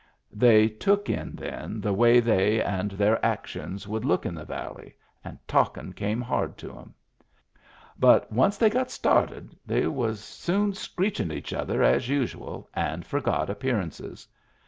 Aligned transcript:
They 0.33 0.67
took 0.67 1.11
in 1.11 1.35
then 1.35 1.79
the 1.79 1.93
way 1.93 2.19
they 2.19 2.59
and 2.59 2.89
their 2.89 3.23
actions 3.23 3.87
would 3.87 4.03
look 4.03 4.23
to 4.23 4.31
the 4.31 4.43
valley, 4.43 4.95
and 5.23 5.37
talkin' 5.47 5.93
came 5.93 6.21
hard 6.21 6.57
to 6.57 6.75
'em. 6.75 6.95
But 7.99 8.31
once 8.31 8.57
they 8.57 8.71
got 8.71 8.89
started, 8.89 9.55
they 9.63 9.85
was 9.85 10.19
soon 10.19 10.73
screechin' 10.73 11.29
at 11.29 11.37
each 11.37 11.53
other 11.53 11.83
as 11.83 12.09
usual, 12.09 12.67
and 12.73 13.05
forgot 13.05 13.47
appearances. 13.47 14.27